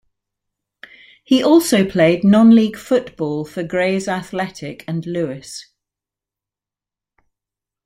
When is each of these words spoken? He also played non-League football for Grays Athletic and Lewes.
He 1.23 1.43
also 1.43 1.87
played 1.87 2.23
non-League 2.23 2.75
football 2.75 3.45
for 3.45 3.61
Grays 3.61 4.07
Athletic 4.07 4.83
and 4.87 5.05
Lewes. 5.05 5.67